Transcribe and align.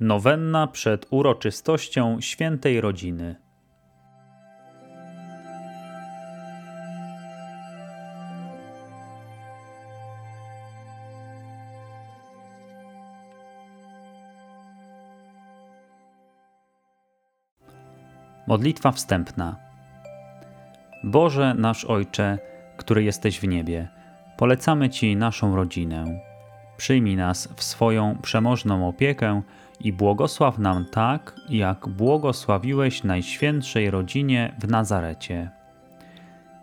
Nowenna 0.00 0.66
przed 0.66 1.06
uroczystością 1.10 2.20
świętej 2.20 2.80
rodziny. 2.80 3.36
Modlitwa 18.46 18.92
wstępna. 18.92 19.56
Boże 21.04 21.54
nasz 21.54 21.84
Ojcze, 21.84 22.38
który 22.76 23.02
jesteś 23.02 23.40
w 23.40 23.48
niebie, 23.48 23.88
polecamy 24.36 24.90
Ci 24.90 25.16
naszą 25.16 25.56
rodzinę. 25.56 26.04
Przyjmij 26.76 27.16
nas 27.16 27.48
w 27.56 27.62
swoją 27.62 28.18
przemożną 28.22 28.88
opiekę 28.88 29.42
i 29.80 29.92
błogosław 29.92 30.58
nam 30.58 30.84
tak, 30.84 31.34
jak 31.48 31.88
błogosławiłeś 31.88 33.04
Najświętszej 33.04 33.90
rodzinie 33.90 34.54
w 34.58 34.68
Nazarecie. 34.68 35.50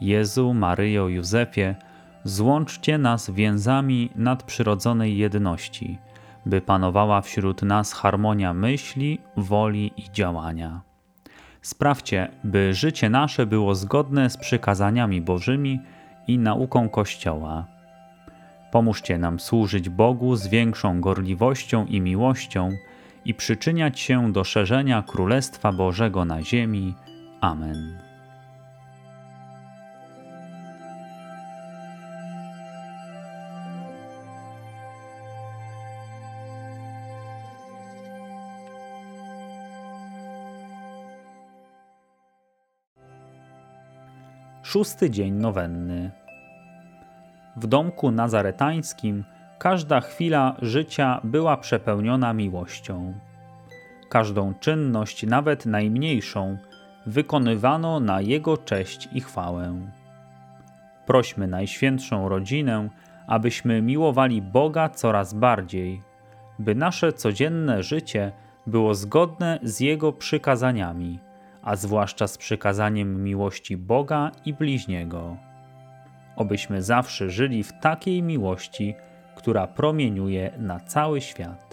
Jezu, 0.00 0.54
Maryjo, 0.54 1.08
Józefie, 1.08 1.74
złączcie 2.24 2.98
nas 2.98 3.30
więzami 3.30 4.10
nadprzyrodzonej 4.16 5.16
jedności, 5.16 5.98
by 6.46 6.60
panowała 6.60 7.20
wśród 7.20 7.62
nas 7.62 7.92
harmonia 7.92 8.54
myśli, 8.54 9.18
woli 9.36 9.92
i 9.96 10.12
działania. 10.12 10.80
Sprawcie, 11.62 12.28
by 12.44 12.74
życie 12.74 13.10
nasze 13.10 13.46
było 13.46 13.74
zgodne 13.74 14.30
z 14.30 14.36
przykazaniami 14.36 15.20
Bożymi 15.20 15.80
i 16.28 16.38
nauką 16.38 16.88
Kościoła. 16.88 17.66
Pomóżcie 18.70 19.18
nam 19.18 19.40
służyć 19.40 19.88
Bogu 19.88 20.36
z 20.36 20.46
większą 20.46 21.00
gorliwością 21.00 21.86
i 21.86 22.00
miłością 22.00 22.70
i 23.24 23.34
przyczyniać 23.34 24.00
się 24.00 24.32
do 24.32 24.44
szerzenia 24.44 25.02
Królestwa 25.02 25.72
Bożego 25.72 26.24
na 26.24 26.42
ziemi. 26.42 26.94
Amen. 27.40 27.98
Szósty 44.62 45.10
dzień 45.10 45.34
nowenny. 45.34 46.10
W 47.56 47.66
domku 47.66 48.10
nazaretańskim 48.10 49.24
każda 49.62 50.00
chwila 50.00 50.56
życia 50.62 51.20
była 51.24 51.56
przepełniona 51.56 52.32
miłością. 52.32 53.14
Każdą 54.08 54.54
czynność, 54.54 55.26
nawet 55.26 55.66
najmniejszą, 55.66 56.58
wykonywano 57.06 58.00
na 58.00 58.20
Jego 58.20 58.56
cześć 58.56 59.08
i 59.12 59.20
chwałę. 59.20 59.80
Prośmy 61.06 61.46
Najświętszą 61.46 62.28
Rodzinę, 62.28 62.88
abyśmy 63.26 63.82
miłowali 63.82 64.42
Boga 64.42 64.88
coraz 64.88 65.34
bardziej, 65.34 66.02
by 66.58 66.74
nasze 66.74 67.12
codzienne 67.12 67.82
życie 67.82 68.32
było 68.66 68.94
zgodne 68.94 69.58
z 69.62 69.80
Jego 69.80 70.12
przykazaniami 70.12 71.18
a 71.62 71.76
zwłaszcza 71.76 72.26
z 72.26 72.38
przykazaniem 72.38 73.24
miłości 73.24 73.76
Boga 73.76 74.30
i 74.44 74.54
bliźniego. 74.54 75.36
Obyśmy 76.36 76.82
zawsze 76.82 77.30
żyli 77.30 77.62
w 77.62 77.72
takiej 77.80 78.22
miłości, 78.22 78.94
która 79.34 79.66
promieniuje 79.66 80.50
na 80.58 80.80
cały 80.80 81.20
świat. 81.20 81.72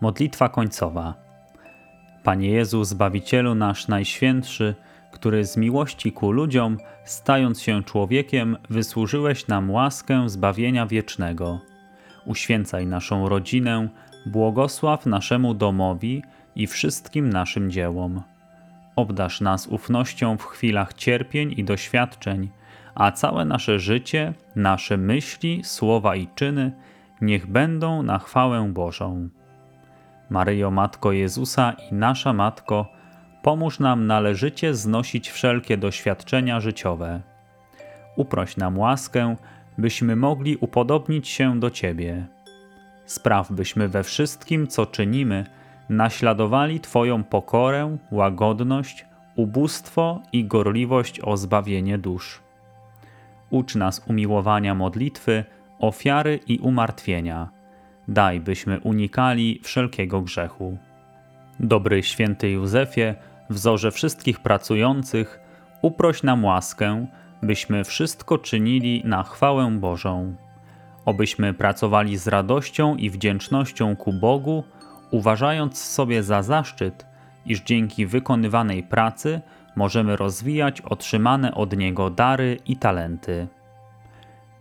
Modlitwa 0.00 0.48
końcowa. 0.48 1.27
Panie 2.22 2.50
Jezu, 2.50 2.84
Zbawicielu 2.84 3.54
nasz 3.54 3.88
Najświętszy, 3.88 4.74
który 5.10 5.44
z 5.44 5.56
miłości 5.56 6.12
ku 6.12 6.32
ludziom, 6.32 6.78
stając 7.04 7.60
się 7.62 7.84
człowiekiem, 7.84 8.56
wysłużyłeś 8.70 9.46
nam 9.46 9.70
łaskę 9.70 10.28
zbawienia 10.28 10.86
wiecznego. 10.86 11.60
Uświęcaj 12.26 12.86
naszą 12.86 13.28
rodzinę, 13.28 13.88
błogosław 14.26 15.06
naszemu 15.06 15.54
domowi 15.54 16.22
i 16.56 16.66
wszystkim 16.66 17.30
naszym 17.30 17.70
dziełom. 17.70 18.22
Obdasz 18.96 19.40
nas 19.40 19.66
ufnością 19.66 20.36
w 20.36 20.44
chwilach 20.44 20.94
cierpień 20.94 21.54
i 21.56 21.64
doświadczeń, 21.64 22.48
a 22.94 23.12
całe 23.12 23.44
nasze 23.44 23.78
życie, 23.78 24.34
nasze 24.56 24.96
myśli, 24.96 25.60
słowa 25.64 26.16
i 26.16 26.28
czyny 26.34 26.72
niech 27.20 27.46
będą 27.46 28.02
na 28.02 28.18
chwałę 28.18 28.70
Bożą. 28.72 29.28
Maryjo, 30.30 30.70
Matko 30.70 31.12
Jezusa 31.12 31.72
i 31.90 31.94
nasza 31.94 32.32
Matko, 32.32 32.86
pomóż 33.42 33.78
nam 33.78 34.06
należycie 34.06 34.74
znosić 34.74 35.30
wszelkie 35.30 35.76
doświadczenia 35.76 36.60
życiowe. 36.60 37.20
Uproś 38.16 38.56
nam 38.56 38.78
łaskę, 38.78 39.36
byśmy 39.78 40.16
mogli 40.16 40.56
upodobnić 40.56 41.28
się 41.28 41.60
do 41.60 41.70
Ciebie. 41.70 42.26
Spraw, 43.06 43.52
byśmy 43.52 43.88
we 43.88 44.04
wszystkim, 44.04 44.66
co 44.66 44.86
czynimy, 44.86 45.46
naśladowali 45.88 46.80
Twoją 46.80 47.24
pokorę, 47.24 47.96
łagodność, 48.10 49.06
ubóstwo 49.36 50.22
i 50.32 50.44
gorliwość 50.44 51.20
o 51.20 51.36
zbawienie 51.36 51.98
dusz. 51.98 52.40
Ucz 53.50 53.74
nas 53.74 54.02
umiłowania 54.06 54.74
modlitwy, 54.74 55.44
ofiary 55.78 56.40
i 56.46 56.58
umartwienia 56.58 57.57
daj 58.08 58.40
byśmy 58.40 58.80
unikali 58.80 59.60
wszelkiego 59.62 60.20
grzechu. 60.22 60.78
Dobry 61.60 62.02
święty 62.02 62.50
Józefie, 62.50 63.14
wzorze 63.50 63.90
wszystkich 63.90 64.40
pracujących, 64.40 65.40
uproś 65.82 66.22
nam 66.22 66.44
łaskę, 66.44 67.06
byśmy 67.42 67.84
wszystko 67.84 68.38
czynili 68.38 69.02
na 69.04 69.22
chwałę 69.22 69.70
Bożą. 69.70 70.34
Obyśmy 71.04 71.54
pracowali 71.54 72.16
z 72.16 72.26
radością 72.26 72.96
i 72.96 73.10
wdzięcznością 73.10 73.96
ku 73.96 74.12
Bogu, 74.12 74.64
uważając 75.10 75.78
sobie 75.78 76.22
za 76.22 76.42
zaszczyt, 76.42 77.06
iż 77.46 77.60
dzięki 77.60 78.06
wykonywanej 78.06 78.82
pracy 78.82 79.40
możemy 79.76 80.16
rozwijać 80.16 80.80
otrzymane 80.80 81.54
od 81.54 81.76
Niego 81.76 82.10
dary 82.10 82.58
i 82.66 82.76
talenty. 82.76 83.48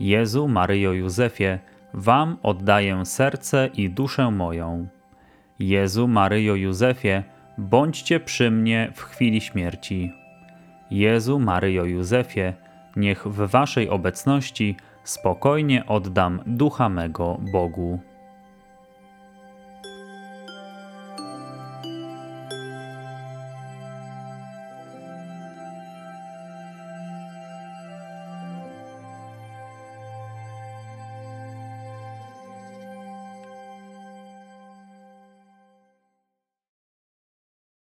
Jezu, 0.00 0.48
Maryjo, 0.48 0.92
Józefie, 0.92 1.58
Wam 1.94 2.36
oddaję 2.42 3.06
serce 3.06 3.70
i 3.74 3.90
duszę 3.90 4.30
moją. 4.30 4.86
Jezu, 5.58 6.08
Maryjo, 6.08 6.54
Józefie, 6.54 7.22
bądźcie 7.58 8.20
przy 8.20 8.50
mnie 8.50 8.92
w 8.94 9.02
chwili 9.02 9.40
śmierci. 9.40 10.12
Jezu, 10.90 11.38
Maryjo, 11.38 11.84
Józefie, 11.84 12.52
niech 12.96 13.26
w 13.26 13.50
Waszej 13.50 13.88
obecności 13.88 14.76
spokojnie 15.04 15.86
oddam 15.86 16.40
ducha 16.46 16.88
mego 16.88 17.38
Bogu. 17.52 18.00